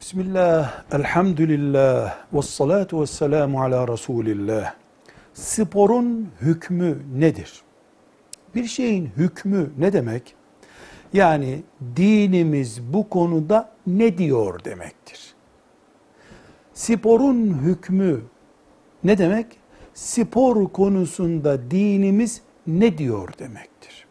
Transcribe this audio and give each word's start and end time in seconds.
Bismillah, 0.00 0.84
elhamdülillah, 0.92 2.16
ve 2.32 2.42
salatu 2.42 3.00
ve 3.00 3.06
selamu 3.06 3.62
ala 3.62 3.88
Resulillah. 3.88 4.74
Sporun 5.34 6.28
hükmü 6.40 6.98
nedir? 7.14 7.62
Bir 8.54 8.64
şeyin 8.64 9.06
hükmü 9.16 9.70
ne 9.78 9.92
demek? 9.92 10.34
Yani 11.12 11.62
dinimiz 11.96 12.92
bu 12.92 13.08
konuda 13.08 13.70
ne 13.86 14.18
diyor 14.18 14.64
demektir. 14.64 15.34
Sporun 16.74 17.58
hükmü 17.62 18.22
ne 19.04 19.18
demek? 19.18 19.46
Spor 19.94 20.68
konusunda 20.68 21.70
dinimiz 21.70 22.42
ne 22.66 22.98
diyor 22.98 23.28
demektir. 23.38 24.06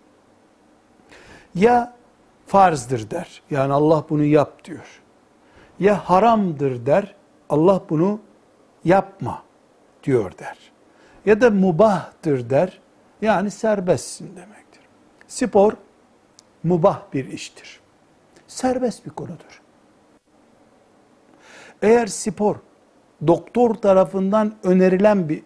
Ya 1.55 1.93
farzdır 2.47 3.09
der. 3.09 3.41
Yani 3.51 3.73
Allah 3.73 4.05
bunu 4.09 4.23
yap 4.23 4.65
diyor 4.65 5.01
ya 5.79 6.09
haramdır 6.09 6.85
der, 6.85 7.15
Allah 7.49 7.81
bunu 7.89 8.19
yapma 8.85 9.43
diyor 10.03 10.37
der. 10.37 10.57
Ya 11.25 11.41
da 11.41 11.49
mubahtır 11.49 12.49
der, 12.49 12.79
yani 13.21 13.51
serbestsin 13.51 14.35
demektir. 14.35 14.81
Spor 15.27 15.73
mubah 16.63 17.01
bir 17.13 17.25
iştir. 17.25 17.79
Serbest 18.47 19.05
bir 19.05 19.11
konudur. 19.11 19.61
Eğer 21.81 22.07
spor 22.07 22.55
doktor 23.27 23.75
tarafından 23.75 24.55
önerilen 24.63 25.29
bir 25.29 25.43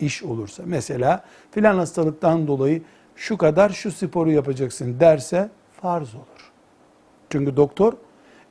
iş 0.00 0.22
olursa, 0.22 0.62
mesela 0.66 1.24
filan 1.50 1.78
hastalıktan 1.78 2.46
dolayı 2.46 2.82
şu 3.16 3.38
kadar 3.38 3.70
şu 3.70 3.92
sporu 3.92 4.30
yapacaksın 4.30 5.00
derse 5.00 5.50
farz 5.82 6.14
olur. 6.14 6.52
Çünkü 7.30 7.56
doktor 7.56 7.92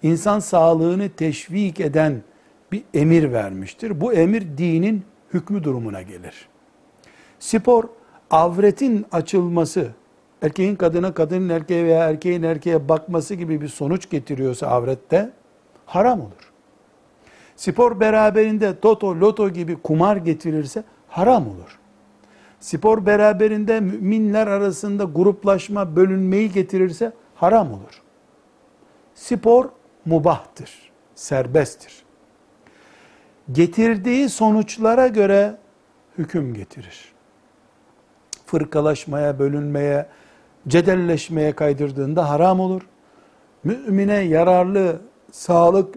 insan 0.03 0.39
sağlığını 0.39 1.09
teşvik 1.09 1.79
eden 1.79 2.21
bir 2.71 2.83
emir 2.93 3.31
vermiştir. 3.31 4.01
Bu 4.01 4.13
emir 4.13 4.57
dinin 4.57 5.03
hükmü 5.33 5.63
durumuna 5.63 6.01
gelir. 6.01 6.49
Spor, 7.39 7.83
avretin 8.31 9.05
açılması, 9.11 9.87
erkeğin 10.41 10.75
kadına, 10.75 11.13
kadının 11.13 11.49
erkeğe 11.49 11.85
veya 11.85 12.09
erkeğin 12.09 12.43
erkeğe 12.43 12.89
bakması 12.89 13.35
gibi 13.35 13.61
bir 13.61 13.67
sonuç 13.67 14.09
getiriyorsa 14.09 14.67
avrette, 14.67 15.31
haram 15.85 16.21
olur. 16.21 16.51
Spor 17.55 17.99
beraberinde 17.99 18.79
toto, 18.79 19.19
loto 19.19 19.49
gibi 19.49 19.75
kumar 19.75 20.17
getirirse 20.17 20.83
haram 21.07 21.47
olur. 21.47 21.79
Spor 22.59 23.05
beraberinde 23.05 23.79
müminler 23.79 24.47
arasında 24.47 25.03
gruplaşma, 25.03 25.95
bölünmeyi 25.95 26.51
getirirse 26.51 27.11
haram 27.35 27.67
olur. 27.67 28.01
Spor 29.15 29.69
mubahtır, 30.05 30.91
serbesttir. 31.15 32.03
Getirdiği 33.51 34.29
sonuçlara 34.29 35.07
göre 35.07 35.57
hüküm 36.17 36.53
getirir. 36.53 37.13
Fırkalaşmaya, 38.45 39.39
bölünmeye, 39.39 40.05
cedelleşmeye 40.67 41.51
kaydırdığında 41.51 42.29
haram 42.29 42.59
olur. 42.59 42.81
Mümine 43.63 44.15
yararlı, 44.15 45.01
sağlık 45.31 45.95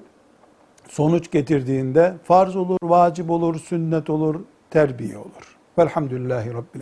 sonuç 0.89 1.31
getirdiğinde 1.31 2.15
farz 2.25 2.57
olur, 2.57 2.79
vacip 2.83 3.31
olur, 3.31 3.61
sünnet 3.61 4.11
olur, 4.11 4.41
terbiye 4.71 5.19
olur. 5.19 5.59
Velhamdülillahi 5.79 6.55
Rabbil 6.55 6.81